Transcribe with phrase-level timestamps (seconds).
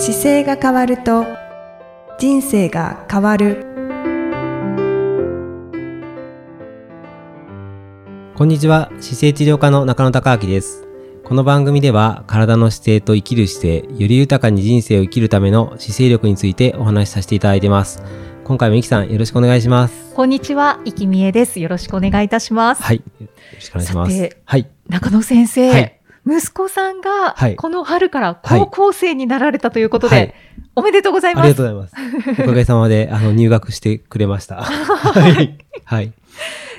[0.00, 1.26] 姿勢が変わると
[2.20, 3.66] 人生が変わる。
[8.36, 8.92] こんにちは。
[9.00, 10.86] 姿勢治療科の中野孝明です。
[11.24, 18.00] この番組では体の姿勢と生きる姿勢より豊かに人生を生きるための姿勢力についてお話しさせていただいてます。
[18.44, 20.14] 今回もいきさんよろしくお願いします。
[20.14, 21.58] こんにちは、いきみえです。
[21.58, 22.84] よろしくお願いいたします。
[22.84, 22.98] はい。
[22.98, 23.02] よ
[23.54, 24.16] ろしくお願いします。
[24.16, 24.70] さてはい。
[24.88, 25.97] 中野先生、はい
[26.28, 27.56] 息子さんがはい。
[27.56, 30.34] この春から高校生になられたということで、はい。
[30.76, 31.48] おめでとうございあます。
[31.48, 32.42] りがとうございます。
[32.42, 34.62] おかげさまであの入学してくれました。
[34.62, 35.58] はい。
[35.84, 36.12] はい。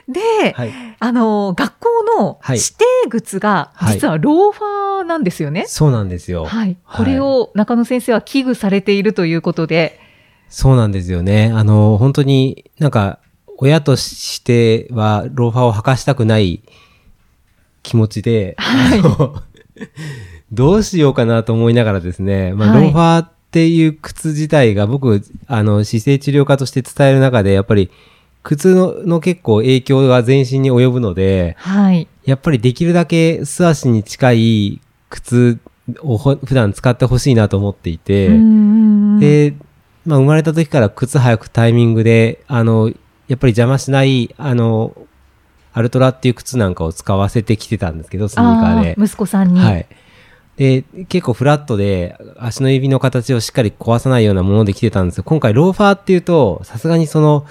[0.08, 0.72] で、はい。
[1.00, 1.88] あの、学校
[2.20, 2.58] のはい。
[2.58, 3.94] 指定靴がはい。
[3.96, 5.66] 実はローファーなんですよね。
[5.68, 6.46] そうなんですよ。
[6.46, 6.78] はい。
[6.92, 10.00] これを中野先生は危惧されているということで、
[10.48, 11.52] そうなんですよね。
[11.54, 13.20] あの、本当になんか、
[13.62, 16.64] 親としてはローファーを履かしたくない
[17.84, 19.02] 気持ちで、はい。
[20.52, 22.84] どうしようかなと思いながらですね、まあ、はい。
[22.84, 27.90] ローファーっていう靴自体が僕、あの、姿勢治療家として伝える中で、やっぱり、
[28.42, 32.08] 靴のの結構影響が全身に及ぶので、はい。
[32.26, 35.60] やっぱりできるだけ素足に近い靴
[36.02, 39.56] をほ普段使ってほしいなと思っていて、で、
[40.06, 42.92] まあ、生まれた時から靴履くタイミングで、あの、
[43.28, 44.96] やっぱり邪魔しない、あの、
[45.74, 49.04] アルトラっていう靴なんかを使わせてきてたんですけど、スニーカーであ。
[49.04, 49.60] 息子さんに。
[49.60, 49.86] はい。
[50.58, 55.24] で、結構フラットで、足の指の形をしっかり壊さないようなもので来てたんですよ。
[55.24, 57.46] 今回ローファーっていうと、さすがにその、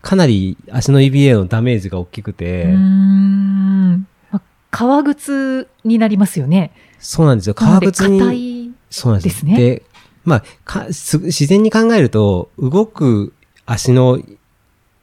[0.00, 4.06] かなり足の指へのダメージが大きくて、うーん。
[4.30, 6.72] まあ革靴になりますよね。
[6.98, 7.54] そうなんですよ。
[7.54, 8.72] 革靴に。
[8.90, 9.34] そうなんです。
[9.34, 9.82] ですねで、
[10.24, 13.34] まあかす、自然に考えると、動く
[13.66, 14.18] 足の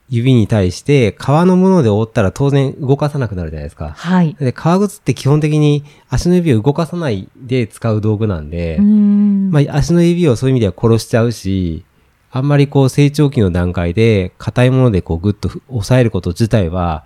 [0.10, 3.92] 指に対して、革のもので覆ったら当然動かさなくなるじゃないですか。
[3.96, 4.36] はい。
[4.40, 9.52] で、革靴って基本的に足の指を動かさないで使う道具なんで、ん。
[9.52, 11.86] まあ、足の指をそういう意味では殺しちゃうし、
[12.32, 17.04] あんまりこう成長期の段階で硬いものでこうグッと押さえること自体は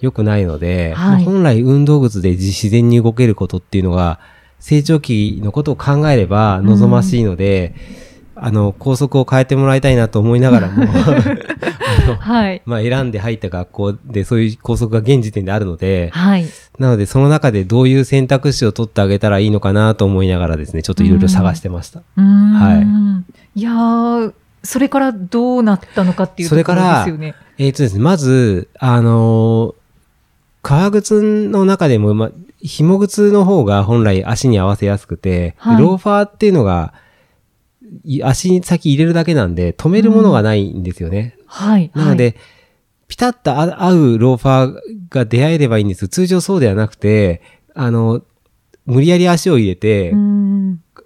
[0.00, 4.18] 良くないので、はいまあ本来運動靴で自然に動けることっていうのが
[4.58, 7.74] 成長期のことを考えれば望ましいので、
[8.36, 10.86] あの、校則を変えてもらいたいなと思いながらも、
[12.18, 12.62] はい。
[12.66, 16.46] まあ選んで入った学校でそういう校則が現時点であるので、はい。
[16.78, 22.00] なのでその中でどういう選択肢を取ってあげたらいいのかなと思いながらですね、ちょっといろいろ探してました。
[22.00, 22.52] うーん。。
[22.54, 23.24] は
[23.54, 27.34] いやー、それからどうなったのかっていうところそれからですよね。
[27.58, 29.84] えっ、とですね、まず、あのー
[30.64, 32.30] 革靴の中でも、ま、
[32.62, 37.03] 紐靴の方が本来足に合わせやすくて、はいローファーっていうのが、い
[38.22, 41.36] 足に先入れるだけなんで、止めるものがないんですよね。
[41.46, 41.90] はい。
[41.94, 42.36] なので、
[43.08, 44.80] ピタッとあ合うローファー
[45.10, 47.42] が出会えればいいんです通常そうではなくて、
[47.74, 48.22] あの、
[48.86, 50.12] 無理やり足を入れて。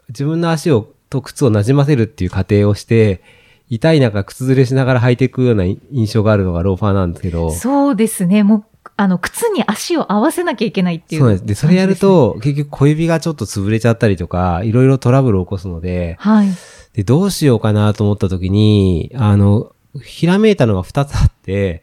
[0.08, 3.22] 自分の足を、と靴を馴染ませるっていう過程をして、
[3.70, 7.50] 痛い中靴ずれしながら履いていくような印象があるのがローファーなんですけど。
[7.50, 8.42] そうですね。
[8.42, 8.64] もう、
[8.96, 11.46] あの、靴に足を合わせなきゃいけないっていう、そうです。
[11.46, 16.48] で、それやる、と、結局小指がちょっと潰れちゃったりとか、いろいろトラブルを起こすので、はい。
[16.94, 19.72] で、どうしようかなと思った時に、あの、
[20.02, 21.82] ひらめいたのが2つあって、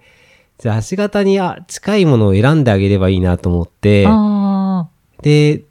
[0.58, 4.88] じゃあ足型にあ近いものを選んであげればいいなと思って、あ
[5.22, 5.64] で、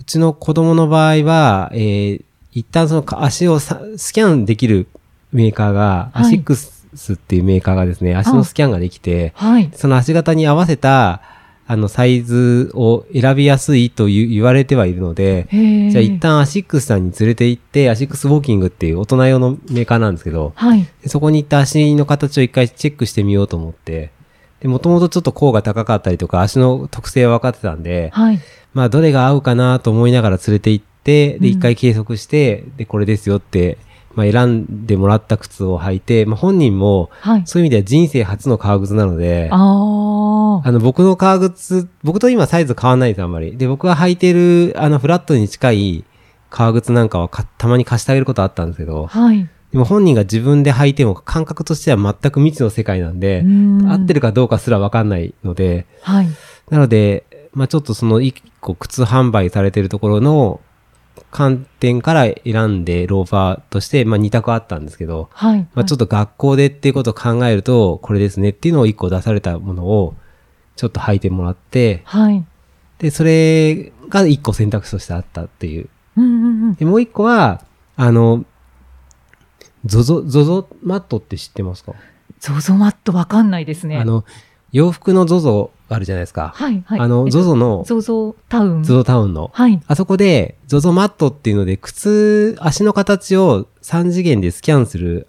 [0.00, 2.24] うちの子供の場合は、えー
[2.56, 4.88] 一旦そのか足をさスキャンできる
[5.30, 6.24] メーカーが、はい。
[6.24, 6.75] アシックス
[7.14, 9.50] っていうメーカーがですね、足のスキャンができて、あ。
[9.50, 9.70] はい。
[9.74, 11.22] その足型に合わせた、
[11.68, 15.48] あの、サイズを選びやすいと言われてはいるので。
[15.50, 20.86] じゃあ一旦アシックスさんに連れて行って、アシックスウォーキングっていう大人用のメーカーなんですけど、はい。
[21.02, 24.10] でそこに行った足の形を一回チェックしてみようと思って、
[24.60, 28.40] で、もともとちょっと甲が高かったりとか、足の特性は分かってたんで、はい。
[28.72, 33.78] まあ、どれが合うかなと思いながら連れて行って、で、うん一回計測して、で、これですよって、
[34.16, 37.42] まあ、選んでもらった靴を履いて、まあ、本人も、はい。
[37.44, 40.68] そういう意味では人生初の革靴なので、ああ。
[40.68, 43.56] あの、僕の革靴、僕と今サイズ変わんないです、あんまり。
[43.56, 46.04] で、僕が履いてる、あの、フラットに近い
[46.50, 49.48] 革靴なんかはかたまに貸してあげることあったんですけど、はい。
[49.72, 53.44] でも本人が自分で履いても感覚としては全く未知の世界なんで、
[53.86, 54.16] 合ってる。
[54.16, 56.28] るかどうかすらわかんないので、はい。
[56.70, 60.60] なので、まあちょっとその一個靴販売されてるところの
[61.30, 65.66] 観点から選んでローファーとして、まあ2択あったんですけど、はい。
[65.74, 70.14] まあちょっと学校でっていうことを考えると、これですねっていうのを一個出されたものを
[70.76, 72.44] ちょっと履いてもらって、はい。
[72.98, 75.88] で、それが一個選択肢としてあったっていう。
[76.16, 76.74] うんうんうん。
[76.74, 77.62] で、もう一個は、
[77.96, 78.44] あの、
[79.84, 81.92] ゾゾ、ゾゾマットって知ってますか？
[82.40, 83.98] ゾゾマットわかんないですね。
[83.98, 84.24] あの、
[84.76, 86.52] 洋服の ZOZO あるじゃないですか。
[86.54, 87.00] はい、はい。
[87.00, 88.82] あの、えっと ZOZO の、ゾゾタウン。
[88.82, 89.80] ZOZO タウンの、はい。
[89.86, 95.28] あそこで ZOZO マットっていうので、靴、足の形を3次元でスキャンする、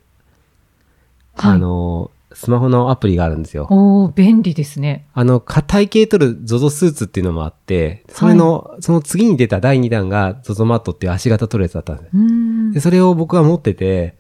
[1.36, 3.68] はいあの、スマホのアプリがあるんですよ。
[3.70, 5.06] おー、便利ですね。
[5.14, 12.80] あの、体型取る ZOZO スーツっていうのもあって、それの、その次に出た第2弾が ZOZO マットっていう足型取るやつだったんですで、。
[12.82, 14.18] それを僕は持ってて、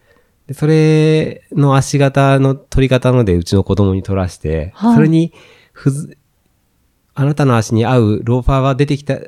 [0.48, 5.34] でそれの足型の取り方のでうちの子供に取らして、はいそれに
[5.74, 6.18] ふず、
[7.14, 9.26] あなたの足に合うローファーは出てきた、ロー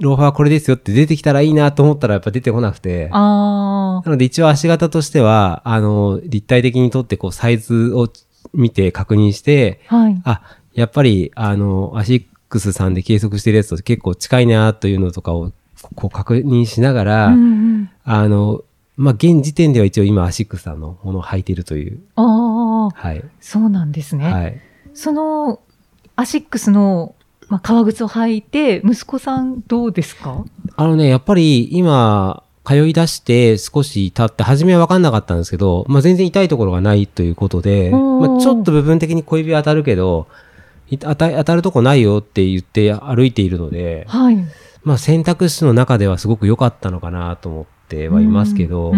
[0.00, 8.08] ファーはこれですよって出てきたらいいなと思ったらやっぱ出てこなくて、あなので一応足型としては、あの、立体的に取ってこうサイズを
[8.52, 9.96] 見て確認して、ー。
[9.96, 10.22] はい。
[10.24, 10.42] あ、
[10.74, 15.52] やっぱり、あの、アシックスさんで計測してるやつと結構近いなというのとかを
[15.94, 17.46] こう確認しながら、うんう
[17.82, 17.90] ん。
[18.04, 18.62] あの、
[18.96, 22.00] まあ、現時点では一応今アシックスさんのものを履いているという。
[22.16, 23.24] ああ、はい。
[23.40, 24.30] そうなんですね。
[24.30, 24.60] はい。
[24.94, 25.60] その、
[26.14, 27.14] アシックスの、
[27.48, 30.44] まあ、革靴を履いて、息子さんどうですか？
[30.76, 40.28] あのね、やっぱり今、通い出して少し経って、初めは分かんなかったんですけど、まあ、全然痛いところがないということで、まあ、ちょっと部分的に小指は当たるけど、
[40.88, 44.38] い当た当たるとこないよって言って歩いているので、はい。
[44.84, 48.92] まあ、選択肢の中ではすごく良かったのかなと思ってはいますけど、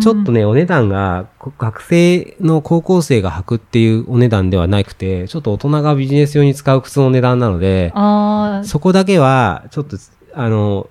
[0.00, 7.92] ちょっとね、お値段が、こ学生の高校生が履くっていうお値段ではなくて、ちょっと大人がビジネス用に使う靴の値段なので、
[8.64, 9.96] そこだけは、ちょっと、
[10.34, 10.88] あの、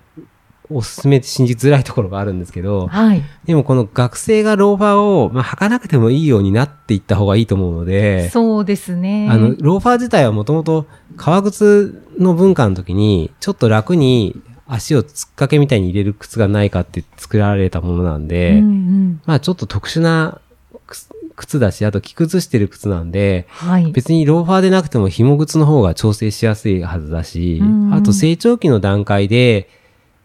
[0.68, 3.22] おすすめって信じづらいところがあるんですけど、はい。
[3.44, 9.28] でもこの学生がローファーを、まあ、履かなくてもいいようになっていった方がいいと思うので、そうですね。
[9.30, 10.86] あの、ローファー自体はもともと
[11.16, 19.20] 革靴の文化の時に、ちょっと楽に足を突っかけみたいに入れる靴がないかって作られたものなんで、うんうん。
[19.24, 20.40] まあちょっと特殊な
[20.86, 23.92] 靴靴だし、あと着崩してる靴なんで、はい。
[23.92, 29.68] 別にローファーでなくても紐靴の方が調整しやすいはずだし、うんあと成長期の段階で、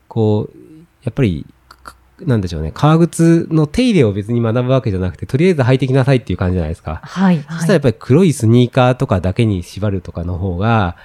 [0.07, 0.57] こう、
[1.03, 1.45] やっぱり、
[1.83, 7.01] かなんでしょうね、革靴の手入れを別に学ぶわけじゃなくて、とりあえず履いてきなさいっていう感じじゃないですか。
[7.03, 7.43] はい。
[7.49, 10.95] そしたらやっぱり黒いスニーカーとかだけに縛るとかの方が、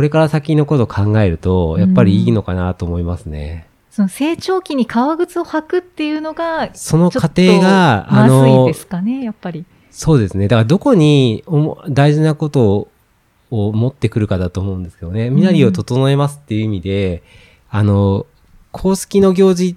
[0.00, 3.68] これから先のことを考えると、やっぱりいいのかなと思いますね。
[3.90, 9.66] その成長期に革靴を履くっていうのが、その過程が、あので、すかね、やっぱり。
[9.90, 10.48] そうですね。
[10.48, 12.88] だからどこにおも大事なことを
[13.50, 15.28] を持ってくるかだと思うんですけどね。
[15.28, 17.22] 身なりを整えますっていう意味で、
[17.68, 18.24] あの、
[18.72, 19.76] 公式の行事、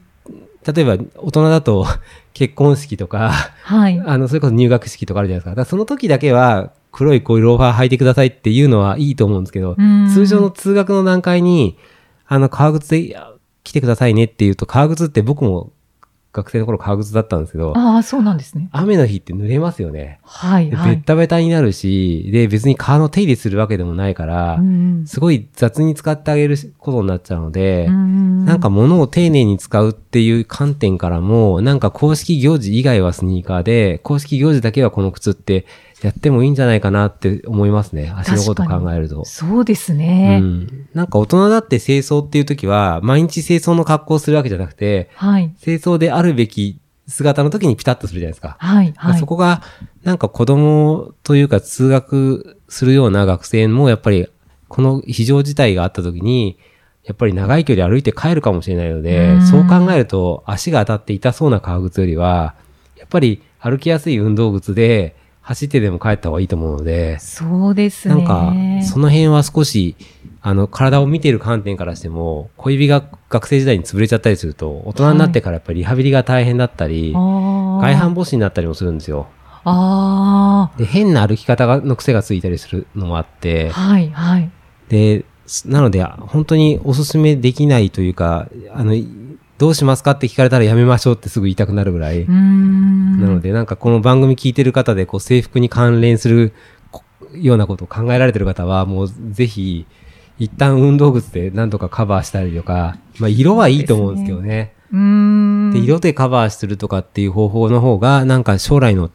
[0.74, 1.86] 例えば大人だと
[2.34, 3.34] 結婚式とか、
[3.64, 4.02] はい。
[4.06, 5.56] あの、それこそ入学式とかあるじゃないですか。
[5.56, 11.76] だその時だけは黒いこういうローファー履いてくださいっていうのはいいと思うんですけど、うん通常の通学の段階に、
[12.28, 13.18] あの、革靴で
[13.64, 15.72] 来てくださいねっていうと、革靴って僕も
[16.34, 18.68] 学生の頃革靴だったんですけど、ああ、そうなんですね。
[18.72, 20.20] 雨の日って濡れますよね。
[20.24, 20.66] はい。
[20.66, 21.02] でベッはい。
[21.04, 35.66] タベタになるし、で、別に革の手入れするわけでもないから、うんすごい雑に使ってあげることになっちゃうので、うんなんか物を丁寧に使うっていう観点からも、なんか公式行事以外はスニーカーで、公式行事だけはこの靴って
[36.04, 38.14] やってもいいんじゃないかなって思いますね。
[38.16, 39.24] 足のこと考えると。
[39.24, 40.40] そうですうね。
[40.40, 40.88] ん。
[40.94, 45.56] なんか大人だって清掃っていう時は、毎日清掃の格好をするわけじゃなくて、はい。
[45.62, 48.58] 清掃であるべき姿の時にピタッとするじゃないですか。
[48.60, 48.94] はい。
[48.98, 49.20] はい。
[49.20, 49.62] そこが、
[50.04, 54.28] なんか子供というか通学するような学生も、やっぱり、
[54.68, 56.58] この非常事態があった時に、
[57.06, 62.56] やっぱり長い距離歩いて帰るかもしれないのでう、んそう考えると、足が当たって痛そうな革靴よりは、
[62.98, 68.16] やっぱり歩きやすい運動靴で、走ってでも帰った方がいいと思うので、そうですね。
[68.16, 68.54] なんか、
[68.88, 69.96] その辺は少し、
[70.42, 79.28] あの、体を見ている観点からしても、小指が学生時代に潰れちゃったりすると、大人になってからやっぱりリハビリが大変だったり、あー外反母趾になったりもするんですよ。
[79.66, 84.10] あで、変な歩き方がの癖がついたりするのもあってあ、、はい。
[84.12, 84.50] はい。
[84.90, 88.94] で、すなので、本当におすすめできないというか、あの、
[89.58, 92.22] どうしますかって聞かれたらやめましょうってすぐ言いたくなるぐらい。
[92.24, 93.20] うーん。
[93.44, 96.54] で、なんかこの番組聞いてる方で、こう制服に関連する
[96.92, 99.86] こようなことを考えられてる方は、もうぜひ、
[100.40, 104.74] 一旦運動靴で何とかカバーしたりとか、まあ色はいいと思うんですけどね。
[105.74, 109.12] で、色でカバーするとかっていう方法の方が、なんか将来の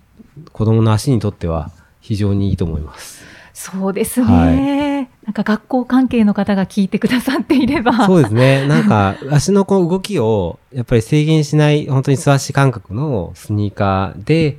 [0.52, 1.70] 子供の足にとっては
[2.00, 3.25] 非常にいいと思います。
[3.54, 5.11] そうですね。
[5.28, 8.06] なんか学校関係の方が聞いてくださっていれば。
[8.06, 8.66] そうですね。
[8.66, 14.56] なんか、足のこう動きを、やっぱり制限しない、本当に素足感覚のスニーカーで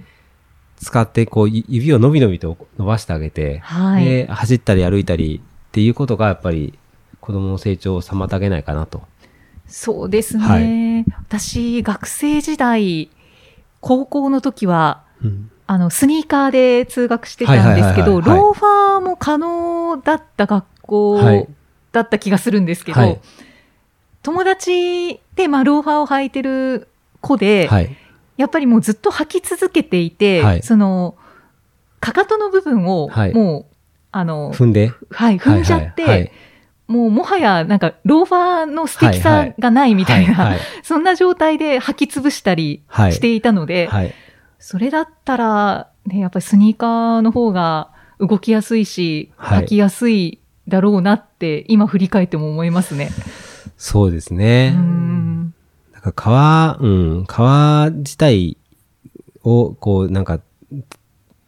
[0.77, 4.05] 使って、こう、い指を伸び伸びと伸ばしてあげて、はい。
[4.05, 6.77] で、走ったり歩いたりっていうことが、やっぱり
[7.19, 9.01] 子供の成長を妨げないかなと。
[9.65, 10.43] そうですね。
[10.43, 10.79] はい
[11.27, 13.09] 私、学生時代、
[13.81, 15.49] 高校の時は、うん。
[15.71, 18.39] あの、スニーカーで通学してたんですけど、はいはいはいはい。
[18.39, 21.47] ローファーも可能だった学校はい
[21.91, 23.19] だった気がするんですけど、はい。
[24.23, 26.87] 友達で、まあ、ローファーを履いてる
[27.21, 27.95] 子で、はい。
[28.37, 30.63] やっぱりもうずっと履き続けていて、はい。
[30.63, 31.15] その、
[31.99, 33.33] かかとの部分を、はい。
[33.35, 33.75] もう、
[34.11, 34.91] あの、踏んで？
[35.11, 36.31] はい、踏んじゃって、はいはい
[36.87, 40.59] もうもはやなんかローファーの素敵さがないみたいな、はいはい。
[40.81, 43.13] そんな状態で履き潰したりはい。
[43.13, 44.13] していたので、はい。
[44.59, 53.09] それだったら、ね、やっぱりスニーカーの方が動きやすいし、はい履きやすいだろうなって、今振り返っても思いますね。
[53.77, 54.71] そうですうね。
[54.71, 55.53] ん
[55.93, 56.87] なんか革、う
[57.21, 58.57] ん、革自体
[59.43, 60.41] を、こう、なんか、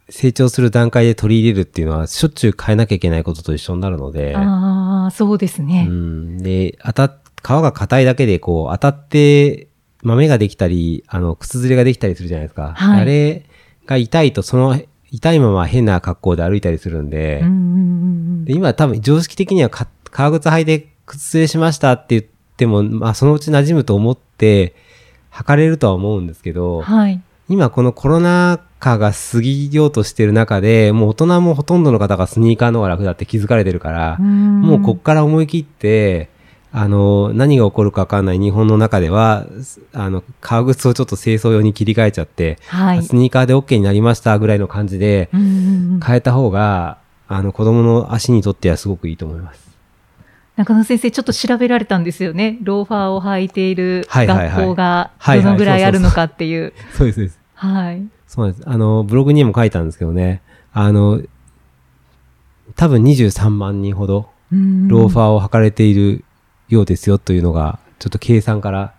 [0.08, 5.86] 成長する段階で取り入れるっていうのは、しょっちゅう変えなきゃいけないことと一緒になるので、ああ、そうですね。
[5.88, 9.68] うん、で、当たっ、皮が硬いだけで、こう、当たって、
[10.02, 12.74] 豆ができたり、あの、靴ずれができたりするじゃないですか。
[12.74, 13.44] はいあれ
[13.86, 14.80] が痛いと、その、
[15.10, 24.74] 痛いまま変な格好で歩いたりするんで、うんうんうんで今多分常識的にはか革靴履いて靴ずれしましたって言っても、まあそのうち馴染むと思って
[25.32, 27.20] 履かれるとは思うんですけうんど、はい。
[27.48, 36.30] 今このコロナ禍が過ぎようとしてる中で、もう大人もほとんどの方がスニーカーの方が楽だって気づかれてるから、ももうこっから思い切って、
[36.74, 39.46] あの、何が起こるかわかんない日本の中では、
[39.92, 43.02] あの、革靴をちょっと清掃用に切り替えちゃって、はい。
[43.02, 46.98] スニーカーで OK になりましたぐらいの感じで、変えた方が、
[47.28, 49.72] あの、子供の足にとってはすごくいいと思います。
[50.56, 52.58] 中野先生、ちょっと調べられたんですよね。
[52.62, 56.72] ローファーを履いている学校がどのぐらいあるのかっていう。
[56.96, 57.38] そうです、そうです。
[57.54, 58.02] はい。
[58.26, 58.68] そうなんです。
[58.68, 60.40] あの、ブログにも書いたんですけどね、
[60.72, 61.20] あの、
[62.76, 65.22] 多分23万人ほど、ローファー。
[65.22, 66.24] ーを履かれている
[66.72, 68.94] ようですよというのが、ちょっと計算から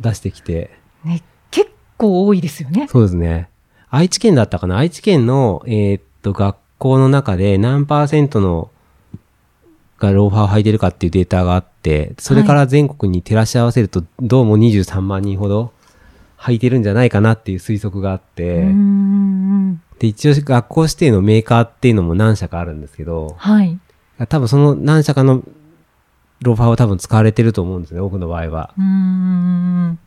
[0.00, 0.70] 出してきて、
[1.04, 2.88] ね、結構多いですよね。
[2.88, 3.48] そうですね。
[3.88, 4.76] 愛知県だったかな？
[4.76, 8.70] 愛知県の、えーっと、学校の中で何パーセントの
[9.98, 15.72] がローファーを履いてるかっていうデータがあって、それから全国に照らし合わせると、どうも23万人ほど
[16.38, 18.66] 履いてるんじゃないかなっていう推測があって、
[20.00, 23.78] で、一応学校指定のメーカーっていうのも何社かあるんですけど、はい。
[24.28, 25.44] 多分その何社かの
[26.42, 28.74] ローファーは多分使われてると思うんですね、多くの場合は。
[28.76, 29.98] うーん。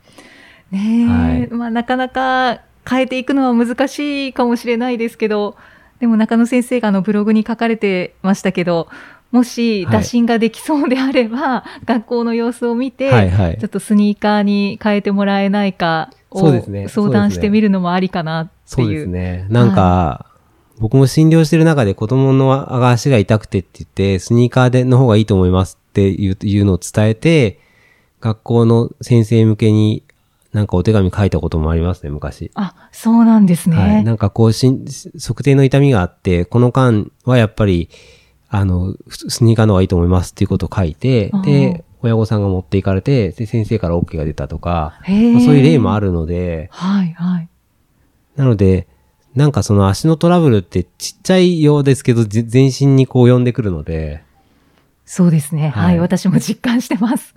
[0.70, 5.56] ねえ、まあなかなか変えていくのは難しいかもしれないですけど、
[6.00, 8.88] でも中野先生があのブログに書かれてましたけど、
[9.32, 16.52] もしはい打診ができそうであれば、 学校の様子を見て、はいはいちょっとスニーカーに変えてもらえないかを
[16.88, 18.98] 相談してみるのもありかなってそういう。
[18.98, 19.46] ですね。
[19.48, 20.26] なんか、
[20.78, 27.58] 僕も診療してる中で子供の足が痛くてって言って、スニーカーでの方がいいと思いますっていうのを伝えて、
[28.20, 30.02] 学校の先生向けに
[30.52, 32.50] なんかお手紙書いたこともありますね、昔。
[32.54, 33.76] あ、そうなんですね。
[33.76, 34.04] はい。
[34.04, 34.84] なんかこうしん、
[35.18, 37.88] 測定の痛みがあって、この間はやっぱり、
[38.48, 45.14] あの、ふスニーカーの方がいいと思いますっていうことを書いてで、親御さんが持っていかれて、で、先生から OK が出たとか、そう
[45.56, 47.48] いう例もあるので、はい、はい。
[48.36, 48.86] なので、
[49.34, 54.22] なんかその足のトラブルってちっちゃいようですけど、ぜ全身にこう呼んでくるので、
[55.06, 55.70] そうですね。
[55.70, 57.34] はい、はい私も実感してます。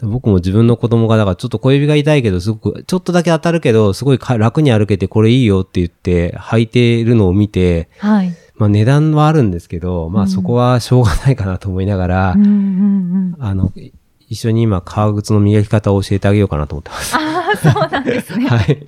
[0.00, 8.34] 僕も自分の子供が、だからちょっと小指が痛いけど、すごく、ちょっとだけ当たるけど、すごいか楽に歩けてこれいいよって言って履いてるのを見て、はい。
[8.56, 13.36] まあ値段はあるんですけど、まうんあそこはしょうがないかなと思いながら、うん。
[13.38, 13.92] あの、い
[14.32, 17.14] 一緒に今革靴の磨き方を教えてあげようかなと思ってます。
[17.14, 18.48] ああ、そうなんですね。
[18.48, 18.86] はい。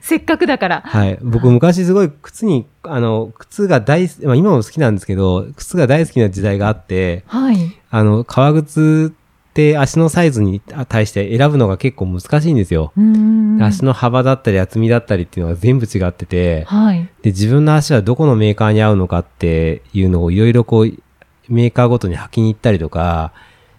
[0.00, 0.82] せっかくだから。
[0.86, 1.18] はい。
[1.22, 7.56] 僕昔すごい靴に、あの、靴が大好き、まあ今も好きなんですけど、靴が大好きな時代があって、はい。
[7.90, 12.92] あの、革靴って足のサイズに対して選ぶのが結構難しいんですよ。
[13.60, 17.08] 足の幅だったり厚みだったりっていうのが全部違ってて、はい。
[17.22, 20.92] で、自分の足はどこのメーカーに合うのかっていうのをいろいろこう、
[21.48, 23.32] メーカーごとに履きに行ったりとか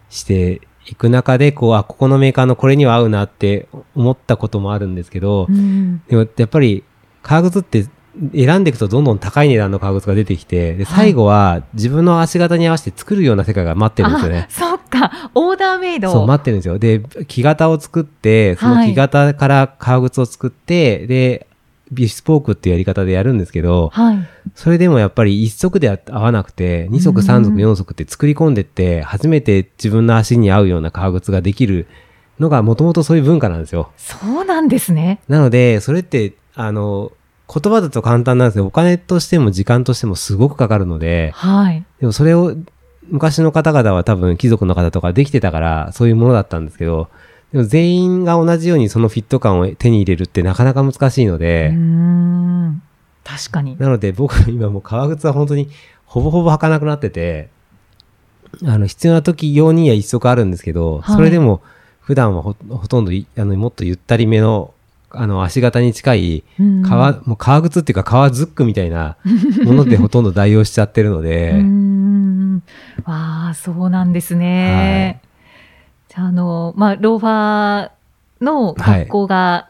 [0.09, 6.83] していく中で、こう、あ、ここのメーカーのこれには合うなって思ったこともあるんですけど、うんでもやっぱり
[7.21, 7.85] 革靴って
[8.33, 14.51] 選んでいくとどんどん高い値段の革靴が出てきて、で、最後は自分の足型に合わせて作るような世界が待ってるんですよねあ、。
[14.51, 15.31] そっか。
[15.35, 16.11] オーダーメイド。
[16.11, 16.79] そう、待ってるんですよ。
[16.79, 21.46] で、木型を作って、その木型から革靴を作って、で、
[21.91, 24.17] ビスポークっていうやり方でやるんですけど、はい。
[24.55, 31.87] それでもやっぱり一足で合わなくて、二足、三足、うん四足って作り込んでって、初めて自分の足に合うような革靴ができる
[32.39, 33.91] のがもともとそういう文化なんですよ。
[33.97, 35.19] そうなんですね。
[35.27, 37.11] なので、それって、あの、
[37.53, 41.85] 言葉だと簡単なんですけど、お金としても時間としてもすごくかかるので、はい。
[41.99, 42.55] でもそれを
[43.09, 47.09] 昔の方々は多分貴族の方とかできてたからそういうものだったんですけど、
[47.51, 52.81] でも全員が同じようにそのフィット感を手に入れるってなかなか難しいうのーで、ん。
[53.23, 53.77] 確かに。
[53.77, 55.69] なので僕今もう革靴は本当に
[56.05, 57.49] ほぼほぼ履かなくなってて、
[58.65, 61.61] あの必要な時用には一足あるんですけど、はいそれでも
[62.01, 64.73] 普段はほほとんどいあのもっとゆったりめの
[65.09, 69.17] あの足型に近いうん革、もう革靴っていうか革ズックみたいな
[69.65, 72.63] ものでほとんど代用しちゃってるので、うーん。
[73.05, 75.21] わあ、そうなんですね。
[75.23, 75.26] じゃ
[76.17, 79.69] あ、あの、まあ、ローファーの学校が、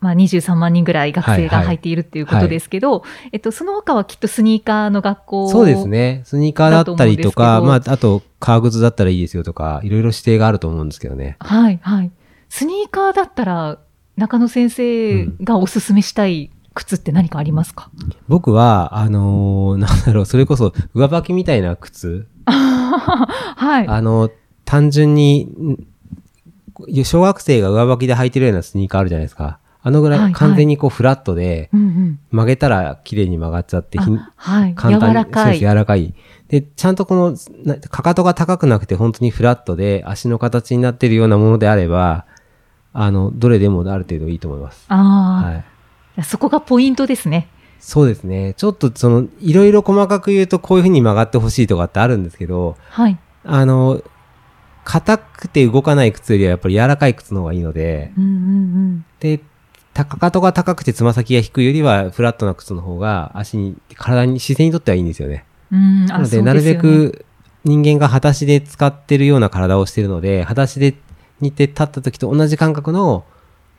[0.00, 6.22] まあ、23万人ぐらい学生が入っているっていうことですけど、えっと、その他はきっとスニーカーの学校そうですね。
[6.24, 11.36] スニーカーだったりとか、まあ、あと、革靴だったらいいですよとか、いろいろ指定があると思うんですけどね。
[11.40, 12.10] はい、はい。
[12.50, 13.78] スニーカーだったら、
[14.16, 17.90] 中野先生がおすすめしたい靴って何かありますか、
[18.28, 23.88] 僕は、あのーなんだろう、それこそ上履きみたいな靴、 はい。
[23.88, 24.30] あの、
[24.64, 25.86] 単純に、ん
[27.04, 29.58] 小学生が上履きで履いてるようなスニーカーあるじゃないですか。
[29.86, 31.70] あのぐらい、完全にこうフラットで。
[32.30, 34.74] 曲げたら綺麗に曲がっちゃって、はい。
[34.74, 35.58] 簡単に柔らかい。
[35.58, 36.14] 柔らかい。
[36.48, 42.24] で、ちゃんとこの、なかかとが高くなくて本当にフラットで足の形になってるようなものであれば、
[42.94, 44.86] あの、どれでもある程度いいと思います。
[44.88, 45.64] ああ、は
[46.18, 46.22] い。
[46.24, 47.48] そこがポイントですね。
[47.78, 48.54] そうですね。
[48.56, 53.18] ちょっとその、いろいろ細かく言うとこういう風に曲がってほしいとかってあるんですけど、はい。
[53.44, 54.00] あの、
[54.84, 59.40] 硬くて動かない靴よりはやっぱり柔らかい靴の方がいいので、うんうんで、
[59.94, 65.44] たかかとが高くてつま先が低いよりはフラットな靴の方が足に、体に、姿勢にとってはいいんですよね。
[65.72, 65.78] うん。
[65.78, 67.24] うん、なので、なるべ、く
[67.64, 70.94] 人間が裸足で使ってるような体をしてるので、裸足で
[71.40, 73.24] 似て立った時と同じ感覚の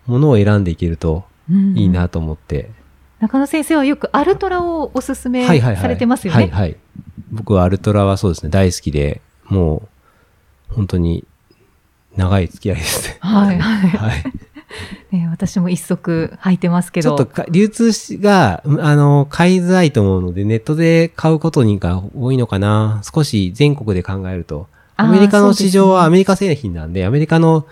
[0.07, 2.71] ものを選んでいけるといいうんなと思って。
[3.19, 5.81] 中野先生はよくアルトラをおすすめはいはいはい。
[5.81, 6.39] されてますよね。
[6.39, 6.77] はいはい。
[7.31, 9.87] 僕はアルトラはそうですね、大好きで、もう、
[10.69, 11.25] 本当に、
[12.15, 13.17] 長い付き合いですね。
[13.19, 14.23] はいはい はい。
[15.11, 17.09] ね私も一足履いてますけど。
[17.09, 23.01] ちょっとか流通しが、あの、買いづらいと思うので、ネットで買うことにが多いのかな。
[23.03, 24.67] 少し全国で考えると。
[24.97, 27.65] アメリカの市場はアメリカ製品なんで、アメリカの、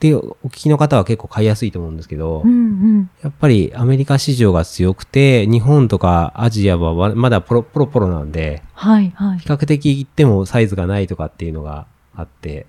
[0.00, 3.10] で、お聞きの方は結構買いやすいと思うんですけど、うんうん。
[3.22, 9.46] やっぱりアメリカ市場が強くて、日本とかアジアはわまだポロポロポロなんで、はいはい比。
[9.46, 12.66] 較的言ってもサイズがないとかっていうのがあって、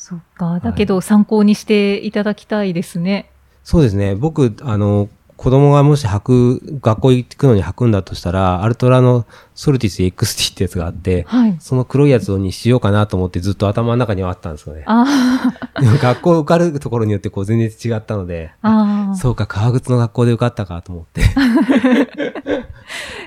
[0.00, 0.60] そっか。
[0.60, 3.30] だけど参考にしていただきたいですね。
[3.62, 4.14] そうですね。
[4.14, 11.56] 僕、あの、子供がもし履く、学校行くのに履くんだとしたら、アルトラのソルティス XT ってやつがあって、はい。
[11.60, 14.84] その黒いやつにしようかなと思ってずっと頭の中にはあったんですよね。
[14.86, 19.06] あでも学校受かるところによってこう全然違ったので、あ。
[19.08, 19.16] ああ。
[19.16, 21.22] そうか、革靴の学校で受かったかと思って。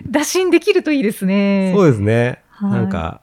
[0.08, 1.74] 打診できるといいですね。
[1.76, 2.44] そうですね。
[2.50, 3.22] はいなんか、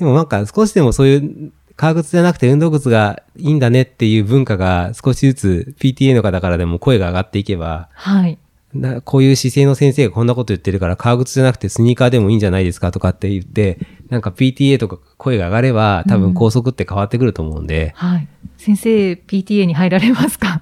[0.00, 8.38] でもなんか少しでもそういう革靴じゃなくて運動靴がいいんだねっていう文化が少しずつ PTA の方からでも声が上がっていけば、はい。
[8.72, 18.28] なこういう姿勢の先生がこんなこと言ってるから革靴じゃなくてスニーカーでもいいんじゃないですかとかって言って、なんか PTA とか声が上がれば多分校則って変わってくると思うんで、はい。
[18.56, 20.60] 先生、PTA に入られますか？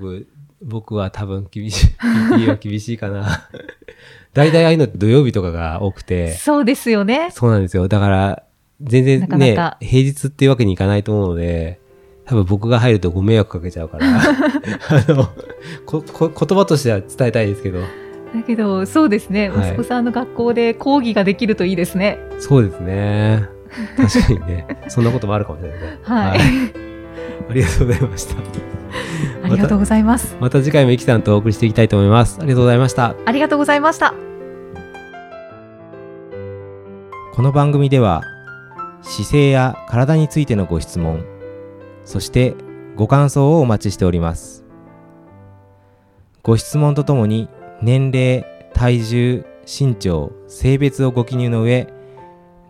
[0.00, 0.26] 僕、
[0.62, 3.48] 僕は多分厳しい、PTA は厳しいかな。
[4.36, 7.30] 大体ああいうの土曜日とかが多くて、そうですよね。
[7.32, 7.88] そうなんですよ。
[7.88, 8.42] だから、
[8.82, 11.80] 全然ね、なかなか平日っていうわけにいかないと思うので、
[12.26, 15.28] 多分僕が入るとご迷惑かけちゃうから、 あの
[15.86, 19.48] ここ、言葉としては伝えたいですけど、だけど、そうですね。
[19.48, 22.18] はい息子さんの学校で講義ができるといいですね。
[22.38, 23.48] そうですね。
[23.96, 25.98] 確かにね、そんなこともあるかもしれないね。
[26.02, 26.38] はい
[27.48, 28.75] ありがとうございました。
[29.44, 30.36] ありがとうございます。
[30.40, 32.38] また次回もイキさんとお送りしていきたいと思います。
[32.40, 33.14] ありがとうございました。
[33.24, 34.14] ありがとうございました。
[37.36, 38.22] この番組では
[39.02, 41.22] 姿勢や体についてのご質問
[42.06, 42.54] そして
[42.96, 44.64] ご感想をお待ちしております
[46.42, 47.50] ご質問とともに
[47.82, 51.92] 年齢体重身長性別をご記入の上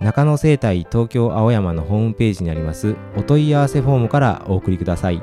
[0.01, 5.23] 中野生態東京青山のホームページにありますお問い合わせフォームからお送りください